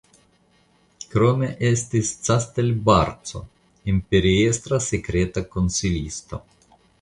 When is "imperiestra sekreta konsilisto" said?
3.95-6.43